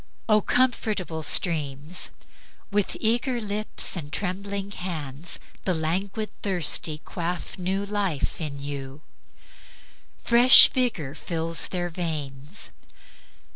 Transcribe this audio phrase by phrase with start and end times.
[0.27, 2.09] O comfortable streams!
[2.71, 9.01] with eager lips And trembling hands the languid thirsty quaff New life in you;
[10.17, 12.71] fresh vigor fills their veins.